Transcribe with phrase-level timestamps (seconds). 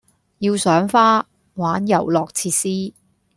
[0.39, 2.95] 要賞花、玩遊樂設施